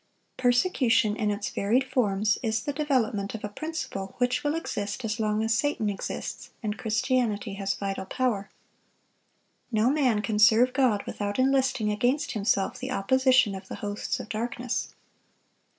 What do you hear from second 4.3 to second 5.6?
will exist as long as